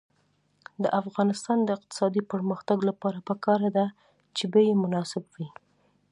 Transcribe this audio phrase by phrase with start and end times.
[0.83, 3.85] د افغانستان د اقتصادي پرمختګ لپاره پکار ده
[4.35, 5.47] چې بیې مناسبې وي.